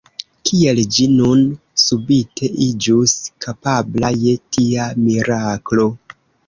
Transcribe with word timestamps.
Kiel 0.49 0.79
ĝi 0.95 1.05
nun 1.17 1.43
subite 1.83 2.51
iĝus 2.71 3.15
kapabla 3.47 4.13
je 4.27 4.37
tia 4.57 4.93
miraklo? 5.07 5.91